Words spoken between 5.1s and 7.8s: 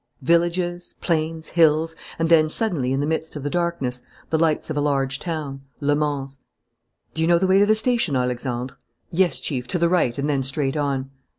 town, Le Mans. "Do you know the way to the